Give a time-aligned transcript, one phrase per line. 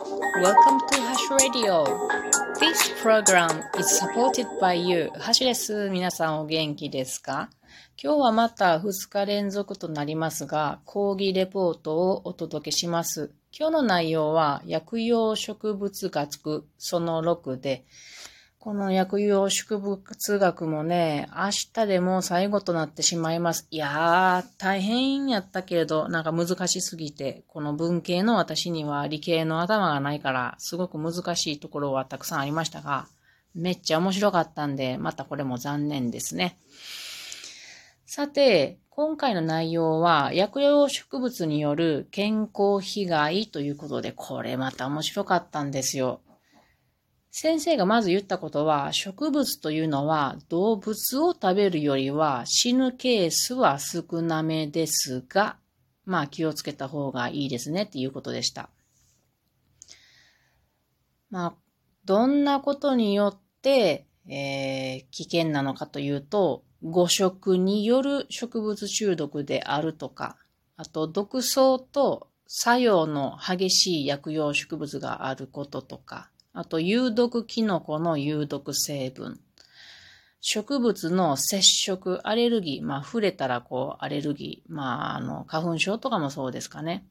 [0.00, 1.82] Welcome to Hash Radio.
[2.60, 5.10] This program is supported by you.
[5.18, 5.90] ハシです。
[5.90, 7.50] 皆さんお元気ですか?
[8.00, 13.32] 今日はまた2日連続となりますが、講義レポートをお届けします。
[13.50, 17.84] 今日の内容は、薬用植物学その6で、
[18.60, 23.68] この薬用植物学もね、明日でもう最後となってしまいます。
[23.70, 33.06] いやー、大変やったけれど、なんか難しすぎて、この文系の私には理系の頭がないから、すごく難しいところはたくさんありましたが、
[33.54, 36.58] めっちゃ面白かったんで、またこれも残念ですね。
[38.06, 46.20] さて、今回の内容は、薬用植物による健康被害ということで、これまた面白かったんですよ。
[47.30, 55.56] 先生がまず言ったことは、植物というのは動物を食べるよりは死ぬケースは少なめですが、
[56.04, 58.70] まあ気をつけた方がいいですねっていうことでした。
[61.30, 61.54] まあ、
[62.06, 70.36] どんなことによって、えー、危険なのかというと、誤食による植物中毒であるとか、
[70.76, 79.38] あと毒草と作用の激しい薬用植物があることとか、あと、有毒キノコの有毒成分。
[80.40, 87.06] 植物の接触、アレルギー、まあ、触れたらこう、アレルギー、まあ、あの、花粉症とかもそうですかね。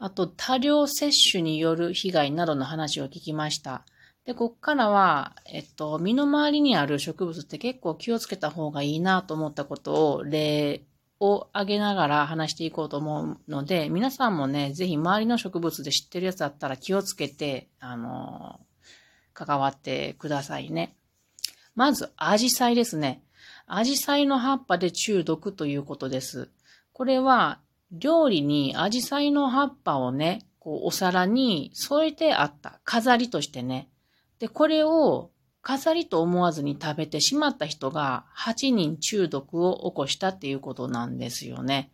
[0.00, 3.84] あと、多量摂取による被害などの話を聞きました。
[4.24, 10.82] で、こっからは、えっと、身の回りにある植物って結構気をつけた方がいいなと思ったことを例
[11.32, 18.60] を挙げながら話していこうと思うので、皆さんもね、ぜひ周りの植物で知ってるやつだったら気をつけて、あの、
[19.32, 20.96] 関わってくださいね。
[21.74, 23.22] まず、アジサイですね。
[23.66, 26.50] アジサイの葉っぱで中毒ということです。
[26.92, 27.58] これは、
[27.90, 32.80] 料理にアジサイの葉っぱをね、こう、お皿に添えてあった。
[32.84, 33.88] 飾りとしてね。
[34.38, 35.30] で、これを
[35.64, 41.90] 飾りと思わずに食べてしまった人が8人中毒を起こしたっていうことなんですよね。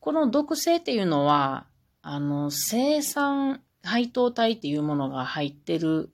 [0.00, 1.66] この毒性っていうのは、
[2.00, 6.10] あの、生産配当体っていうものが入ってる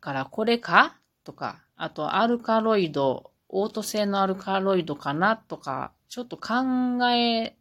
[0.00, 0.96] からこれか？
[1.24, 5.36] とか、あとアルカロイド、オート性のアルカロイドかな？
[5.36, 7.56] とか、ちょっと考え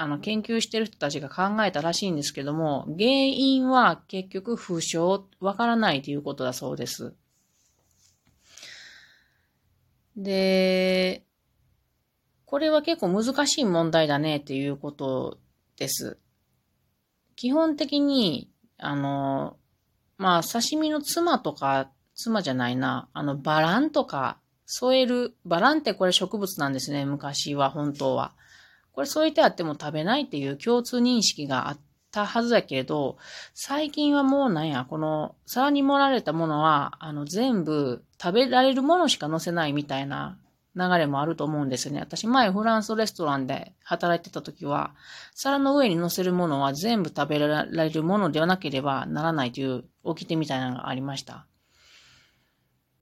[0.00, 7.12] あの、研究してる人たちが考えたらしいんですけども、原因は結局不詳、わからないということだそうです。
[10.16, 11.22] で、
[12.46, 15.38] これは結構難しい問題だねっていうこと
[15.76, 16.16] です。
[17.36, 19.58] 基本的に、あの、
[20.16, 28.32] まあ、刺身の妻とか、妻じゃないな、あの、バランとか添える、バランってこれ植物なんですね、昔は、本当は。
[28.92, 31.78] これ添えてあっても食べないっていう共通認識があっ
[32.10, 33.18] たはずだけれど、
[33.54, 40.38] 最近はもうなんや、この皿に盛られたものは、あの全部食べられるものしか載せないみたいな
[40.76, 42.00] 流れもあると思うんですよね。
[42.00, 44.94] 私前フランスレストランで働いてた時は、
[45.34, 51.46] 皿の上に乗せるものは全部食べられるものではなければならないという掟みたいなのがありました。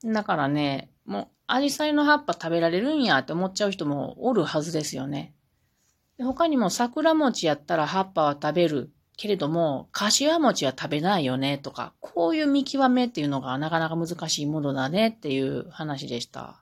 [0.03, 5.33] だからね、もう、アジサイの葉っぱ食べられるんやって思っちゃう人もおるはずですよね。
[6.23, 16.61] 他にも桜餅やったら葉っぱは食べるけれども、柏餅は食べないよねとか、こういう見極めっていうのがなかなか難しいものだねっていう話でした。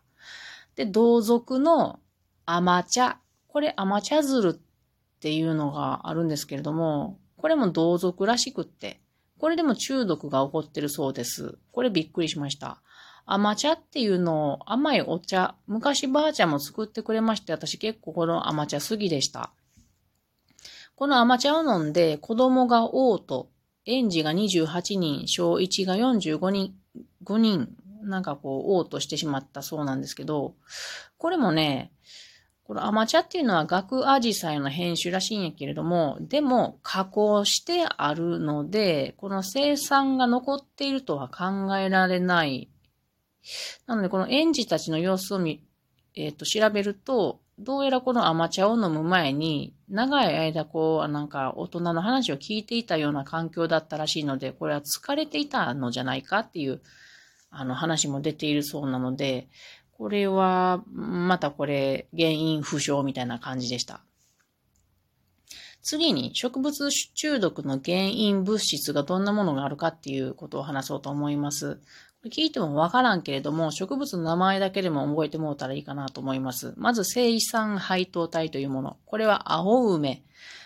[0.76, 2.00] で、同族の
[2.46, 3.20] 甘茶。
[3.48, 9.02] これ甘茶鶴っていうのがあるんですけれども、これも同族らしくって、
[9.40, 11.58] これでも中毒が起こってるそうです。
[11.72, 12.82] これびっくりしました。
[13.30, 19.52] 甘茶っていうのを甘いお茶、昔ばあちゃんも作ってくれまして、私結構この甘茶好きでした。
[20.96, 23.50] この甘茶を飲んで子供が嘔吐、
[23.86, 26.74] 園児が28人、小1が45人、
[27.26, 27.68] 5人、
[28.04, 30.56] なんかこう、嘔吐してしまったそうなんですけど、
[31.18, 31.92] これもね、
[32.64, 42.70] この甘茶っていうのは学アジサイの品種らしいんやけれども、でも加工してあるので、この生産が残っているとは考えられない
[43.86, 45.64] なので、この園児たちの様子を見、
[46.16, 56.82] えっ、ー、と、調べると、どうやらこの甘茶を飲む前に、長い間こう、なんか大人の話を聞いていたような環境だったらしいので、これは疲れていたのじゃないかっていう、
[57.50, 59.48] あの話も出ているそうなので、
[59.98, 64.02] これは、またこれ、原因不詳みたいな感じでした。
[65.82, 71.80] 次に、植物中毒の原因物質がどんなものがあるかっていうことを話そうと思います。
[72.26, 76.74] 聞いてもわからんけれども、植物の名前だけでも覚えてもうたらいいかなと思います。
[76.78, 78.98] まず、生産配当体というもの。
[79.06, 80.24] これは青梅。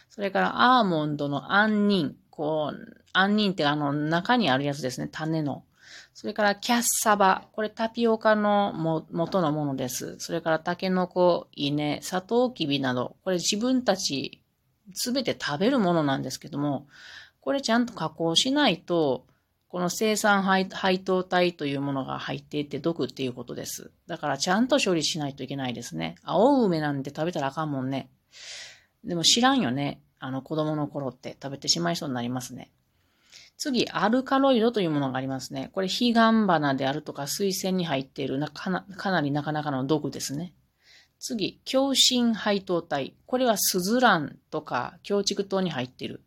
[0.10, 2.16] それからアーモンドの杏仁。
[2.30, 5.64] こう、杏仁ってあの中にあるやつですね、種の。
[6.14, 7.48] それからキャッサバ。
[7.54, 10.16] これタピオカのも元のものです。
[10.20, 13.16] それからタケノコ、稲、サトウキビなど。
[13.24, 14.42] これ自分たち
[14.94, 16.88] すべて食べるものなんですけども、
[17.40, 19.26] これちゃんと加工しないと、
[19.72, 20.68] この生産配
[21.00, 23.90] 当体というものが入っていて毒っていうことです。
[24.06, 26.16] だからちゃんと処理しないといけないですね。
[26.24, 28.10] 青梅なんて食べたらあかんもんね。
[29.06, 30.02] でも知らんよね。
[30.20, 32.70] あの子供の頃って食べてしまいそうになりますね。
[33.56, 35.70] 次、アルカロイドというものがありますね。
[35.72, 40.54] これ、ヒガンバナであるとか、水栓に入っているなかなかなりなかなかの毒ですね。
[41.18, 43.16] 次、強心配糖体。
[43.26, 46.26] これはスズランとか、強畜糖に入っている。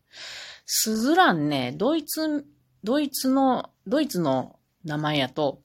[0.65, 2.47] スズランね、ドイツ、
[2.85, 5.63] ドイツの、ドイツの名前やと、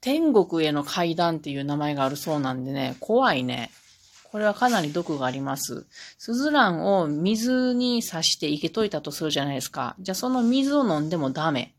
[0.00, 3.72] 天国への階段っていう名前があるそうなんでね、怖いね。
[4.30, 5.86] これはかなり毒があります。
[6.18, 9.96] スズランを水に刺して生けといたとするじゃないですか。
[9.98, 11.74] じゃあその水を飲んでもダメ。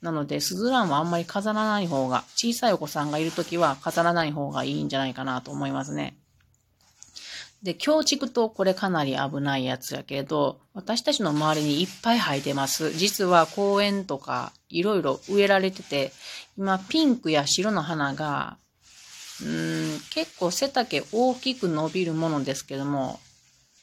[0.00, 6.16] なので、スズランはあんまり飾らない方が、小さいお子さんがいるときは飾らない方がいいんじゃないかなと思いますね。
[7.62, 12.90] で、強畜とこれかなり危ないやつやけど、私たちの周りにいっぱい生えてます。
[12.92, 16.12] 実は公園とかいろいろ植えられてて、
[16.56, 18.58] 今ピンクや白の花が
[19.44, 23.20] うん結構背丈大きく伸びるものですけども、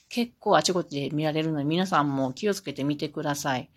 [0.09, 3.69] 結構あちこちで見られるので皆さんも気をつけてみてください。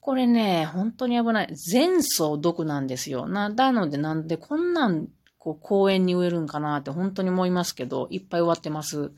[0.00, 1.54] これね、本当に危ない。
[1.70, 3.26] 前走毒なんですよ。
[3.26, 5.08] な、なのでなんでこんなん
[5.54, 9.12] こう公園に植えるんかなって本当に思いますけど、いっぱい終わってます。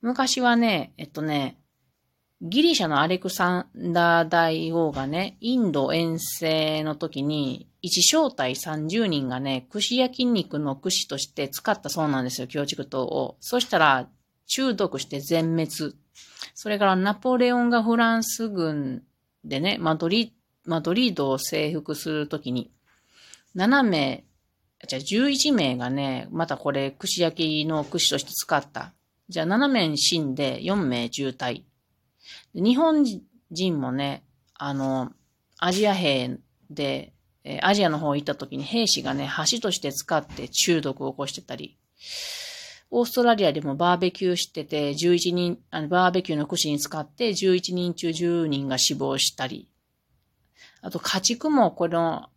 [0.00, 1.58] 昔はね、えっとね、
[2.40, 13.36] ギリシャのアレクサンダー大王がね、インド遠征の時に、一小隊30人がね、串焼肉の串として使ったそうなんですよ、強畜糖を。
[13.40, 14.08] そしたら、
[14.46, 15.94] 中毒して全滅。
[16.54, 19.04] それからナポレオンがフランス軍
[19.44, 20.34] でね、マドリ
[20.64, 22.72] マドリードを征服するときに、
[23.56, 24.24] 7名、
[24.86, 28.92] じゃあ11名がね、またこれ串焼きの串として使った。
[29.28, 31.62] じゃあ7名死んで4名渋滞。
[32.54, 33.04] 日本
[33.50, 34.24] 人もね、
[34.54, 35.12] あの、
[35.58, 36.38] アジア兵
[36.70, 37.12] で、
[37.60, 41.78] アジアの方行った時に兵士がね、橋として使って中毒を起こしてたり、
[42.90, 49.68] オーストラリアでもバーベキューしてて、11人、あのバーベキューの串に使って11人中10人が死亡したり、
[50.82, 52.28] あと家畜もこの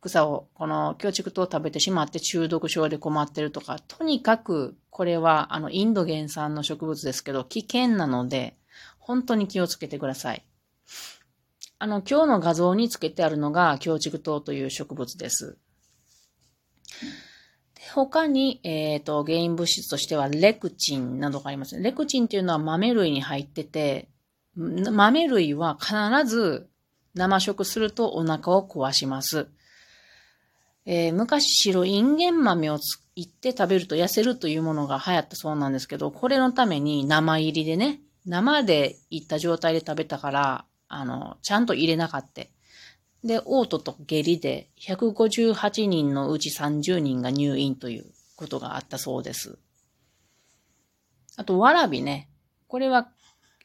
[0.00, 8.56] 草を、この強畜糖を食べてしまって中毒症で困ってるとか、とにかくこれはあのインド原産の植物ですけど危険なので、
[8.98, 10.44] 本当に気をつけてください。
[11.78, 15.56] あの、今日の画像につけてあるのが、強竹糖という植物です。
[17.74, 21.80] で他に、えっ、ー、と、原因物質としては、レクチンなどがあります。
[21.80, 24.10] レクチンっていうのは豆類に入ってて、
[24.56, 25.94] 豆類は必
[26.28, 26.68] ず
[27.14, 29.48] 生食するとお腹を壊します。
[30.86, 42.42] えー、昔白インゲン豆をついって食べると痩せるというものが流行ったそうなんですけど、これのために生入りでね、生でいった状態で食べたから、あの、ちゃんと入れなかった。
[43.22, 48.06] で、嘔吐と下痢で158人のうち30人が入院という
[48.36, 49.58] ことがあったそうです。
[51.36, 52.28] あと、わらびね。
[52.66, 53.10] これは、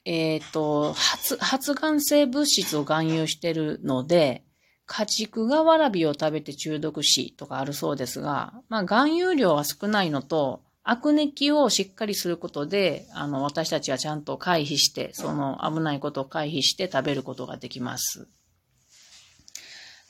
[0.03, 4.44] えっ、ー、と、発、発がん性物質を含有してるので、
[4.85, 18.27] 家畜がわらびを食べて中毒死とかあるそうですが、まあ、含有量は少ないのと、悪熱をしっかりすることで、あの、私たちはちゃんと回避して、その危ないことを回避して食べることができます。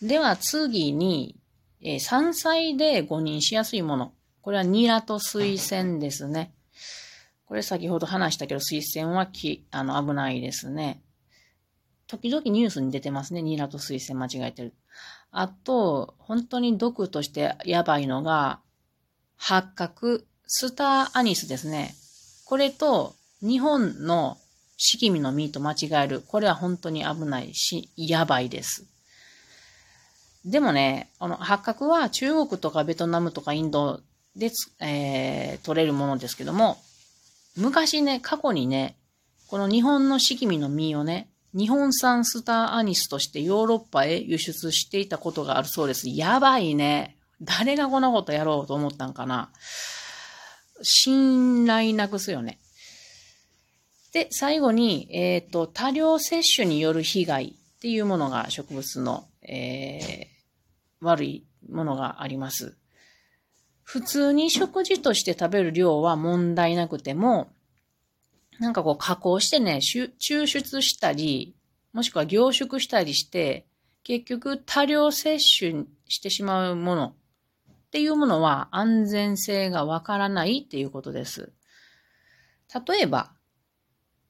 [0.01, 1.37] では次に、
[1.81, 4.13] えー、山菜で誤認しやすいもの。
[4.41, 6.53] これはニラと水仙ですね。
[7.45, 11.01] これ先ほど話したけど、水仙はき、あの、危ないですね。
[12.07, 13.41] 時々ニュースに出てますね。
[13.41, 14.73] ニーラと水仙間違えてる。
[15.31, 18.59] あと、本当に毒としてやばいのが、
[19.37, 21.95] 八角、スターアニスですね。
[22.45, 24.37] これと日本の
[24.77, 26.21] 四季見の実と間違える。
[26.21, 28.85] これは本当に危ないし、やばいです。
[30.45, 34.01] でもね、この八角は中国とかベトナムとかインド
[34.35, 36.77] で、えー、取れるものですけども、
[37.57, 38.95] 昔ね、過去にね、
[39.47, 46.09] この日本の四季見の実をね、日本産スターアニスとしてヨーロッパへ輸出していたことがあるそうです。
[46.09, 47.17] やばいね。
[47.41, 49.51] 誰がこんなことやろうと思ったんかな。
[50.81, 52.59] 信頼なくすよね。
[54.11, 62.77] で、最後に、えっ、ー、と、多量摂取による被害っていうものが植物の、えー、悪いものがあります。
[63.83, 67.51] 普通に食事として食べる量は問題なくても、
[68.59, 70.11] なんかこう加工してね、抽
[70.47, 71.55] 出したり、
[71.93, 73.65] もしくは凝縮したりして、
[74.03, 81.53] 結局多量摂取してしまうものっていうものは安全性がわからないっていうことです。
[82.87, 83.31] 例えば、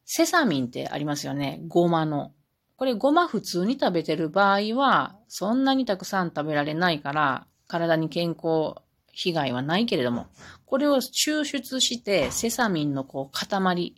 [0.06, 1.62] セサミンってありますよね。
[1.68, 2.32] ごまの。
[2.78, 8.76] これごま普通に食べてる場合は、そんなにたくさん食べられないから、体に健康
[9.12, 10.28] 被害はないけれども、
[10.66, 13.96] これを抽出して、セサミンのこう塊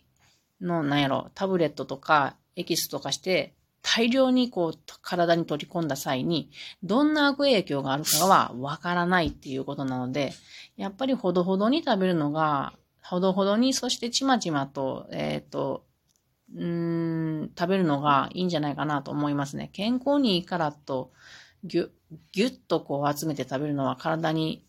[0.60, 6.50] の、なんやろ、タブレットとかエキスとかして、大量にこう体に取り込んだ際に、
[6.82, 10.32] どんな悪影響があるかはわからないっていうことなので、
[10.76, 15.84] やっぱりほどほどに食べるのが、ほどほどに、そしてちまちまと、えっ、ー、と、
[16.54, 19.70] うん、食べるのがいいんじゃないかなと思いますね。
[19.72, 21.12] 健康にいいからと、
[21.64, 21.92] ぎゅ、
[22.32, 24.64] ぎゅっとこう集めて食べるのは体に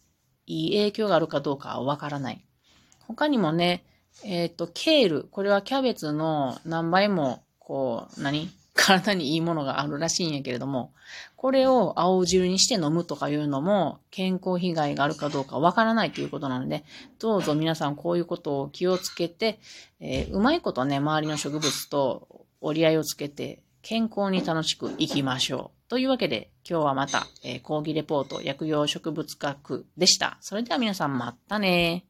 [0.46, 2.46] いい影響があるかどうかはわからない。
[3.08, 3.84] 他にもね、
[4.24, 5.24] えっ、ー、と、ケール。
[5.32, 8.50] これはキャベツの何倍も、こう、何？
[8.80, 10.94] 体にいいものがあるらしいんやけれども、
[11.36, 16.86] これを青汁にして飲むとかいうのも健康被害があるかどうかわからないということなので、
[17.20, 19.60] どうぞ皆さんこういうことを気をつけて、
[20.00, 25.90] えー、うまいことね、周りの植物と折り合いをつけて健康に楽しく生きましょう。
[25.90, 30.38] というわけで、今日はまた、えー、講義レポート薬用植物学でした。
[30.40, 32.06] それでは皆さんまたね